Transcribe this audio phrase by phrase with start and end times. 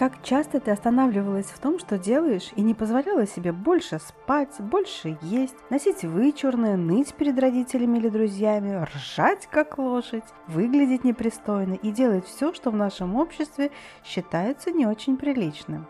[0.00, 5.18] Как часто ты останавливалась в том, что делаешь, и не позволяла себе больше спать, больше
[5.20, 12.24] есть, носить вычурное, ныть перед родителями или друзьями, ржать как лошадь, выглядеть непристойно и делать
[12.24, 13.72] все, что в нашем обществе
[14.02, 15.86] считается не очень приличным.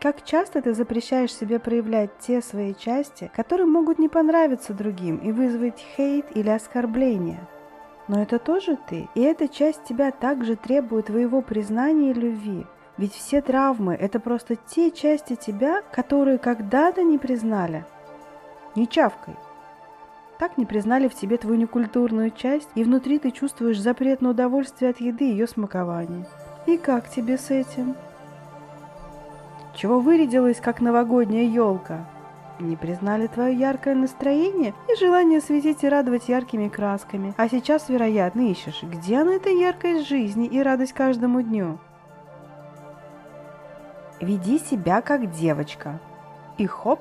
[0.00, 5.32] Как часто ты запрещаешь себе проявлять те свои части, которые могут не понравиться другим и
[5.32, 7.48] вызвать хейт или оскорбление.
[8.06, 12.66] Но это тоже ты, и эта часть тебя также требует твоего признания и любви.
[13.00, 17.86] Ведь все травмы– это просто те части тебя, которые когда-то не признали.
[18.76, 19.36] Не чавкой.
[20.38, 24.90] Так не признали в тебе твою некультурную часть, и внутри ты чувствуешь запрет на удовольствие
[24.90, 26.26] от еды и ее смакования.
[26.66, 27.96] И как тебе с этим?
[29.74, 32.04] Чего вырядилась, как новогодняя елка?
[32.58, 37.32] Не признали твое яркое настроение и желание светить и радовать яркими красками.
[37.38, 41.78] А сейчас, вероятно, ищешь, где она эта яркость жизни и радость каждому дню?
[44.20, 45.98] Веди себя как девочка.
[46.58, 47.00] И хоп,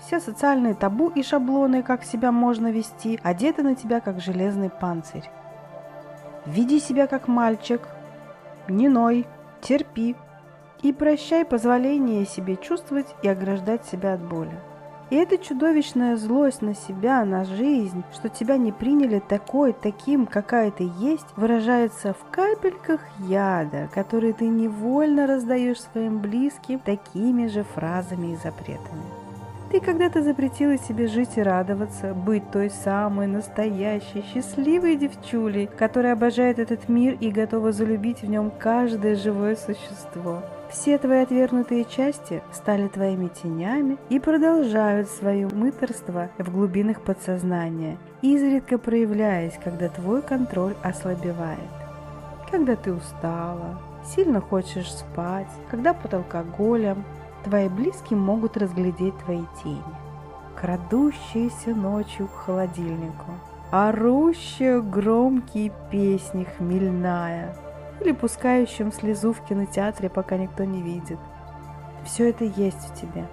[0.00, 5.28] все социальные табу и шаблоны, как себя можно вести, одеты на тебя как железный панцирь.
[6.46, 7.82] Веди себя как мальчик.
[8.68, 9.26] Не ной,
[9.60, 10.16] терпи.
[10.82, 14.58] И прощай позволение себе чувствовать и ограждать себя от боли.
[15.10, 20.70] И эта чудовищная злость на себя, на жизнь, что тебя не приняли такой, таким, какая
[20.70, 28.34] ты есть, выражается в капельках яда, которые ты невольно раздаешь своим близким такими же фразами
[28.34, 29.19] и запретами.
[29.70, 36.58] Ты когда-то запретила себе жить и радоваться, быть той самой настоящей, счастливой девчулей, которая обожает
[36.58, 40.42] этот мир и готова залюбить в нем каждое живое существо.
[40.70, 48.76] Все твои отвергнутые части стали твоими тенями и продолжают свое мыторство в глубинах подсознания, изредка
[48.76, 51.60] проявляясь, когда твой контроль ослабевает.
[52.50, 57.04] Когда ты устала, сильно хочешь спать, когда под алкоголем,
[57.42, 59.82] твои близкие могут разглядеть твои тени,
[60.56, 63.32] крадущиеся ночью к холодильнику,
[63.70, 67.56] орущая громкие песни хмельная–
[68.00, 71.18] или пускающим слезу в кинотеатре, пока никто не видит.
[72.04, 73.26] Все это есть в тебе.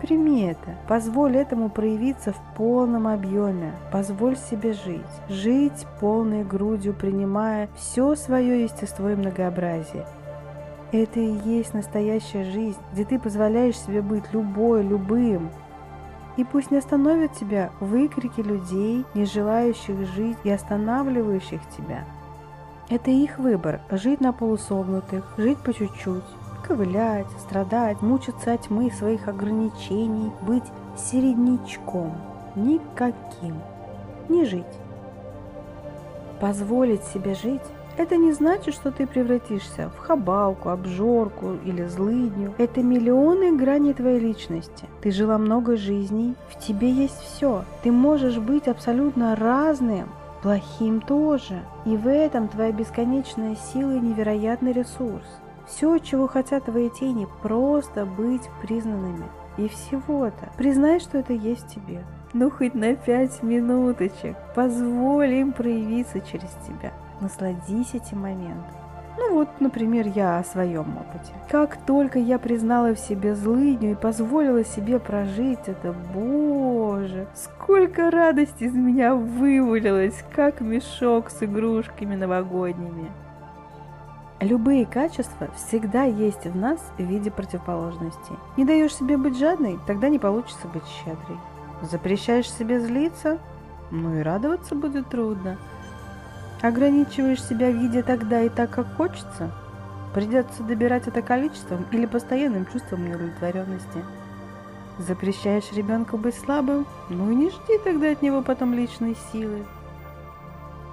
[0.00, 7.68] Прими это, позволь этому проявиться в полном объеме, позволь себе жить, жить полной грудью, принимая
[7.76, 10.06] все свое естество и многообразие.
[10.92, 15.50] Это и есть настоящая жизнь, где ты позволяешь себе быть любой, любым.
[16.36, 22.04] И пусть не остановят тебя выкрики людей, не желающих жить и останавливающих тебя–
[22.88, 26.22] это их выбор– жить на полусогнутых, жить по чуть-чуть,
[26.62, 30.62] ковылять, страдать, мучиться от тьмы своих ограничений, быть
[30.96, 32.14] середнячком,
[32.54, 33.56] никаким,
[34.28, 34.64] не жить.
[36.40, 37.62] Позволить себе жить–
[37.98, 42.54] это не значит, что ты превратишься в хабалку, обжорку или злыдню.
[42.58, 44.86] Это миллионы граней твоей личности.
[45.00, 47.64] Ты жила много жизней, в тебе есть все.
[47.82, 50.08] Ты можешь быть абсолютно разным,
[50.42, 51.60] плохим тоже.
[51.84, 55.26] И в этом твоя бесконечная сила и невероятный ресурс.
[55.66, 59.26] Все, чего хотят твои тени, просто быть признанными.
[59.56, 60.50] И всего-то.
[60.58, 62.04] Признай, что это есть в тебе.
[62.34, 64.36] Ну, хоть на пять минуточек.
[64.54, 66.92] Позволь им проявиться через тебя.
[67.20, 68.74] Насладись этим моментом.
[69.18, 71.32] Ну вот, например, я о своем опыте.
[71.48, 78.64] Как только я признала в себе злыдню и позволила себе прожить это, боже, сколько радости
[78.64, 83.10] из меня вывалилось, как мешок с игрушками новогодними.
[84.40, 88.36] Любые качества всегда есть в нас в виде противоположностей.
[88.58, 91.38] Не даешь себе быть жадной, тогда не получится быть щедрой.
[91.80, 93.38] Запрещаешь себе злиться,
[93.90, 95.56] ну и радоваться будет трудно.
[96.62, 99.50] Ограничиваешь себя в виде тогда и так, как хочется?
[100.14, 104.02] Придется добирать это количеством или постоянным чувством неудовлетворенности.
[104.98, 106.86] Запрещаешь ребенку быть слабым?
[107.10, 109.64] Ну и не жди тогда от него потом личной силы.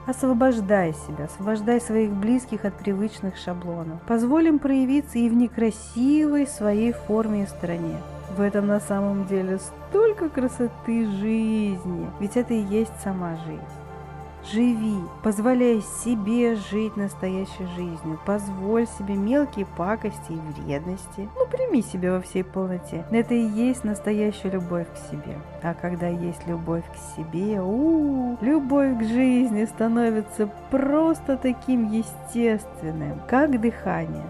[0.05, 4.01] Освобождай себя, освобождай своих близких от привычных шаблонов.
[4.05, 7.95] Позволь им проявиться и в некрасивой своей форме и стороне.
[8.35, 13.61] В этом на самом деле столько красоты жизни, ведь это и есть сама жизнь.
[14.51, 21.29] Живи, позволяй себе жить настоящей жизнью, позволь себе мелкие пакости и вредности.
[21.35, 23.05] Ну, прими себя во всей полноте.
[23.09, 25.37] Это и есть настоящая любовь к себе.
[25.61, 33.21] А когда есть любовь к себе, у, -у, любовь к жизни становится просто таким естественным,
[33.27, 34.29] как дыхание.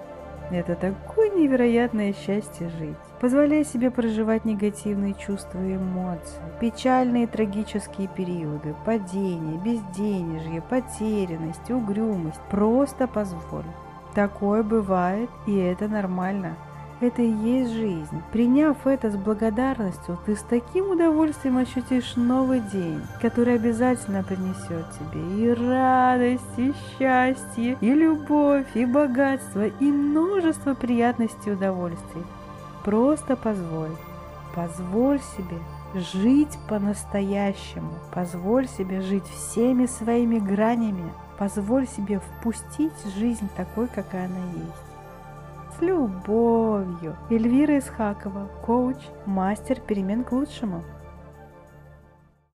[0.51, 2.97] Это такое невероятное счастье жить.
[3.19, 12.41] Позволяй себе проживать негативные чувства и эмоции, печальные и трагические периоды, падение, безденежье, потерянность, угрюмость.
[12.49, 13.65] Просто позволь.
[14.13, 16.55] Такое бывает, и это нормально.
[17.03, 18.23] Это и есть жизнь.
[18.31, 25.43] Приняв это с благодарностью, ты с таким удовольствием ощутишь новый день, который обязательно принесет тебе
[25.43, 32.23] и радость, и счастье, и любовь, и богатство, и множество приятностей и удовольствий.
[32.85, 33.97] Просто позволь,
[34.55, 35.59] позволь себе
[35.93, 44.39] жить по-настоящему, позволь себе жить всеми своими гранями, позволь себе впустить жизнь такой, какая она
[44.53, 44.92] есть.
[45.83, 47.17] Любовью.
[47.29, 50.81] Эльвира Исхакова, коуч, мастер перемен к лучшему.